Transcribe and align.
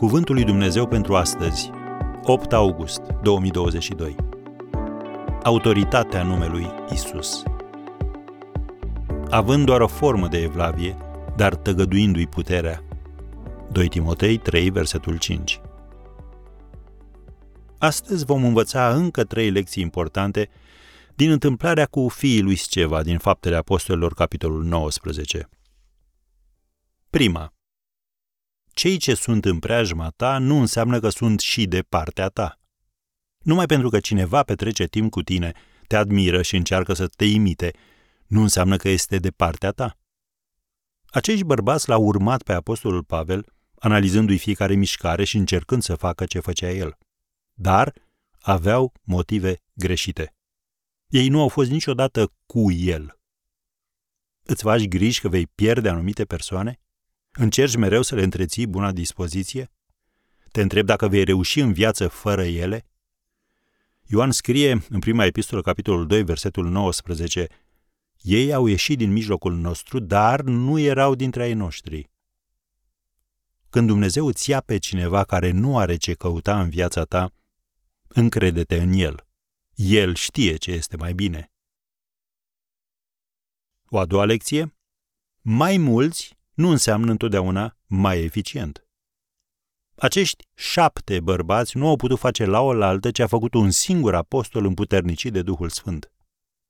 Cuvântul 0.00 0.34
lui 0.34 0.44
Dumnezeu 0.44 0.86
pentru 0.86 1.16
astăzi, 1.16 1.70
8 2.22 2.52
august 2.52 3.00
2022. 3.22 4.16
Autoritatea 5.42 6.22
numelui 6.22 6.66
Isus. 6.92 7.42
Având 9.30 9.66
doar 9.66 9.80
o 9.80 9.86
formă 9.86 10.28
de 10.28 10.38
evlavie, 10.38 10.96
dar 11.36 11.54
tăgăduindu-i 11.54 12.26
puterea. 12.26 12.84
2 13.72 13.88
Timotei 13.88 14.38
3, 14.38 14.70
versetul 14.70 15.18
5. 15.18 15.60
Astăzi 17.78 18.24
vom 18.24 18.44
învăța 18.44 18.94
încă 18.94 19.24
trei 19.24 19.50
lecții 19.50 19.82
importante 19.82 20.48
din 21.14 21.30
întâmplarea 21.30 21.86
cu 21.86 22.08
fiii 22.08 22.42
lui 22.42 22.56
Sceva 22.56 23.02
din 23.02 23.18
Faptele 23.18 23.56
Apostolilor, 23.56 24.14
capitolul 24.14 24.64
19. 24.64 25.48
Prima. 27.10 27.54
Cei 28.72 28.96
ce 28.96 29.14
sunt 29.14 29.44
în 29.44 29.58
preajma 29.58 30.10
ta 30.10 30.38
nu 30.38 30.58
înseamnă 30.58 31.00
că 31.00 31.08
sunt 31.08 31.40
și 31.40 31.66
de 31.66 31.82
partea 31.82 32.28
ta. 32.28 32.58
Numai 33.38 33.66
pentru 33.66 33.88
că 33.88 34.00
cineva 34.00 34.42
petrece 34.42 34.86
timp 34.86 35.10
cu 35.10 35.22
tine, 35.22 35.52
te 35.86 35.96
admiră 35.96 36.42
și 36.42 36.56
încearcă 36.56 36.92
să 36.92 37.06
te 37.06 37.24
imite, 37.24 37.72
nu 38.26 38.40
înseamnă 38.40 38.76
că 38.76 38.88
este 38.88 39.18
de 39.18 39.30
partea 39.30 39.70
ta. 39.70 39.98
Acești 41.06 41.44
bărbați 41.44 41.88
l-au 41.88 42.02
urmat 42.02 42.42
pe 42.42 42.52
Apostolul 42.52 43.04
Pavel, 43.04 43.46
analizându-i 43.74 44.38
fiecare 44.38 44.74
mișcare 44.74 45.24
și 45.24 45.36
încercând 45.36 45.82
să 45.82 45.94
facă 45.94 46.24
ce 46.24 46.40
făcea 46.40 46.70
el. 46.70 46.98
Dar 47.52 47.92
aveau 48.40 48.92
motive 49.02 49.62
greșite. 49.72 50.34
Ei 51.08 51.28
nu 51.28 51.40
au 51.40 51.48
fost 51.48 51.70
niciodată 51.70 52.32
cu 52.46 52.70
el. 52.70 53.18
Îți 54.42 54.62
faci 54.62 54.88
griji 54.88 55.20
că 55.20 55.28
vei 55.28 55.46
pierde 55.46 55.88
anumite 55.88 56.24
persoane? 56.24 56.80
Încerci 57.32 57.76
mereu 57.76 58.02
să 58.02 58.14
le 58.14 58.22
întreții 58.22 58.66
buna 58.66 58.92
dispoziție? 58.92 59.70
Te 60.52 60.60
întreb 60.60 60.86
dacă 60.86 61.08
vei 61.08 61.24
reuși 61.24 61.60
în 61.60 61.72
viață 61.72 62.08
fără 62.08 62.44
ele? 62.44 62.86
Ioan 64.06 64.30
scrie 64.30 64.82
în 64.88 64.98
prima 64.98 65.24
epistolă, 65.24 65.62
capitolul 65.62 66.06
2, 66.06 66.22
versetul 66.22 66.68
19, 66.68 67.48
Ei 68.20 68.52
au 68.52 68.66
ieșit 68.66 68.98
din 68.98 69.12
mijlocul 69.12 69.54
nostru, 69.54 69.98
dar 69.98 70.40
nu 70.40 70.78
erau 70.78 71.14
dintre 71.14 71.42
ai 71.42 71.54
noștri. 71.54 72.10
Când 73.70 73.86
Dumnezeu 73.86 74.26
îți 74.26 74.50
ia 74.50 74.60
pe 74.60 74.78
cineva 74.78 75.24
care 75.24 75.50
nu 75.50 75.78
are 75.78 75.96
ce 75.96 76.14
căuta 76.14 76.60
în 76.60 76.68
viața 76.68 77.04
ta, 77.04 77.32
încrede-te 78.08 78.76
în 78.76 78.92
El. 78.92 79.26
El 79.74 80.14
știe 80.14 80.56
ce 80.56 80.70
este 80.70 80.96
mai 80.96 81.12
bine. 81.12 81.52
O 83.88 83.98
a 83.98 84.06
doua 84.06 84.24
lecție? 84.24 84.74
Mai 85.40 85.76
mulți 85.76 86.39
nu 86.60 86.68
înseamnă 86.68 87.10
întotdeauna 87.10 87.76
mai 87.86 88.22
eficient. 88.22 88.84
Acești 89.94 90.44
șapte 90.54 91.20
bărbați 91.20 91.76
nu 91.76 91.88
au 91.88 91.96
putut 91.96 92.18
face 92.18 92.44
la 92.44 92.60
oaltă 92.60 93.10
ce 93.10 93.22
a 93.22 93.26
făcut 93.26 93.54
un 93.54 93.70
singur 93.70 94.14
apostol 94.14 94.64
împuternicit 94.64 95.32
de 95.32 95.42
Duhul 95.42 95.68
Sfânt. 95.68 96.12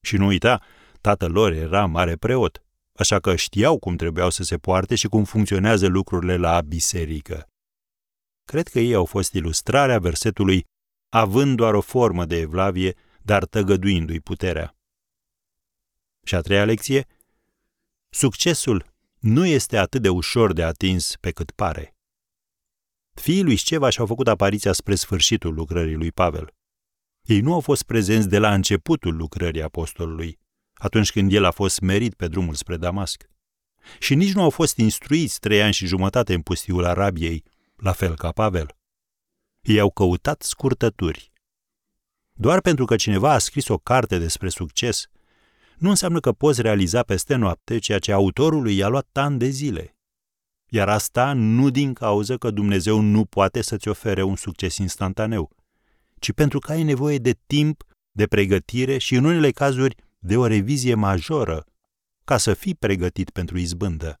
Și 0.00 0.16
nu 0.16 0.26
uita, 0.26 0.62
tatăl 1.00 1.32
lor 1.32 1.52
era 1.52 1.86
mare 1.86 2.16
preot, 2.16 2.62
așa 2.92 3.20
că 3.20 3.36
știau 3.36 3.78
cum 3.78 3.96
trebuiau 3.96 4.30
să 4.30 4.42
se 4.42 4.58
poarte 4.58 4.94
și 4.94 5.08
cum 5.08 5.24
funcționează 5.24 5.86
lucrurile 5.86 6.36
la 6.36 6.60
biserică. 6.60 7.48
Cred 8.44 8.68
că 8.68 8.78
ei 8.78 8.94
au 8.94 9.04
fost 9.04 9.32
ilustrarea 9.32 9.98
versetului 9.98 10.66
având 11.08 11.56
doar 11.56 11.74
o 11.74 11.80
formă 11.80 12.24
de 12.24 12.36
evlavie, 12.36 12.96
dar 13.22 13.44
tăgăduindu-i 13.44 14.20
puterea. 14.20 14.76
Și 16.24 16.34
a 16.34 16.40
treia 16.40 16.64
lecție, 16.64 17.06
succesul 18.08 18.90
nu 19.20 19.46
este 19.46 19.76
atât 19.76 20.02
de 20.02 20.08
ușor 20.08 20.52
de 20.52 20.62
atins 20.62 21.16
pe 21.20 21.30
cât 21.30 21.50
pare. 21.50 21.94
Fiii 23.14 23.42
lui 23.42 23.56
Sceva 23.56 23.90
și-au 23.90 24.06
făcut 24.06 24.28
apariția 24.28 24.72
spre 24.72 24.94
sfârșitul 24.94 25.54
lucrării 25.54 25.94
lui 25.94 26.12
Pavel. 26.12 26.54
Ei 27.22 27.40
nu 27.40 27.52
au 27.52 27.60
fost 27.60 27.82
prezenți 27.82 28.28
de 28.28 28.38
la 28.38 28.54
începutul 28.54 29.16
lucrării 29.16 29.62
apostolului, 29.62 30.38
atunci 30.74 31.12
când 31.12 31.32
el 31.32 31.44
a 31.44 31.50
fost 31.50 31.80
merit 31.80 32.14
pe 32.14 32.28
drumul 32.28 32.54
spre 32.54 32.76
Damasc. 32.76 33.30
Și 33.98 34.14
nici 34.14 34.32
nu 34.32 34.42
au 34.42 34.50
fost 34.50 34.76
instruiți 34.76 35.38
trei 35.38 35.62
ani 35.62 35.72
și 35.72 35.86
jumătate 35.86 36.34
în 36.34 36.42
pustiul 36.42 36.84
Arabiei, 36.84 37.44
la 37.76 37.92
fel 37.92 38.16
ca 38.16 38.32
Pavel. 38.32 38.76
Ei 39.60 39.80
au 39.80 39.90
căutat 39.90 40.42
scurtături. 40.42 41.32
Doar 42.32 42.60
pentru 42.60 42.84
că 42.84 42.96
cineva 42.96 43.32
a 43.32 43.38
scris 43.38 43.68
o 43.68 43.78
carte 43.78 44.18
despre 44.18 44.48
succes, 44.48 45.06
nu 45.80 45.88
înseamnă 45.88 46.20
că 46.20 46.32
poți 46.32 46.62
realiza 46.62 47.02
peste 47.02 47.34
noapte 47.34 47.78
ceea 47.78 47.98
ce 47.98 48.12
autorului 48.12 48.76
i-a 48.76 48.88
luat 48.88 49.08
ani 49.12 49.38
de 49.38 49.48
zile. 49.48 49.96
Iar 50.66 50.88
asta 50.88 51.32
nu 51.32 51.70
din 51.70 51.92
cauză 51.92 52.36
că 52.36 52.50
Dumnezeu 52.50 53.00
nu 53.00 53.24
poate 53.24 53.62
să-ți 53.62 53.88
ofere 53.88 54.22
un 54.22 54.36
succes 54.36 54.76
instantaneu, 54.76 55.50
ci 56.18 56.32
pentru 56.32 56.58
că 56.58 56.72
ai 56.72 56.82
nevoie 56.82 57.18
de 57.18 57.38
timp, 57.46 57.84
de 58.10 58.26
pregătire 58.26 58.98
și, 58.98 59.14
în 59.14 59.24
unele 59.24 59.50
cazuri, 59.50 59.96
de 60.18 60.36
o 60.36 60.46
revizie 60.46 60.94
majoră 60.94 61.64
ca 62.24 62.36
să 62.36 62.54
fii 62.54 62.74
pregătit 62.74 63.30
pentru 63.30 63.58
izbândă. 63.58 64.20